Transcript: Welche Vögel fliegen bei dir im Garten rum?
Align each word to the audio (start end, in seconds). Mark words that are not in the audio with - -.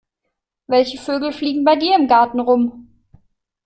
Welche 0.65 0.97
Vögel 0.97 1.31
fliegen 1.31 1.63
bei 1.63 1.75
dir 1.75 1.95
im 1.95 2.07
Garten 2.07 2.39
rum? 2.39 2.87